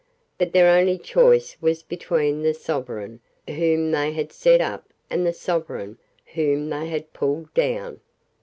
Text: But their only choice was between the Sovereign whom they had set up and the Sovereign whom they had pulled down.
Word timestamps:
But 0.39 0.51
their 0.51 0.67
only 0.67 0.97
choice 0.97 1.55
was 1.61 1.83
between 1.83 2.41
the 2.41 2.55
Sovereign 2.55 3.19
whom 3.47 3.91
they 3.91 4.11
had 4.13 4.33
set 4.33 4.59
up 4.59 4.91
and 5.11 5.27
the 5.27 5.31
Sovereign 5.31 5.99
whom 6.33 6.69
they 6.71 6.87
had 6.87 7.13
pulled 7.13 7.53
down. 7.53 7.99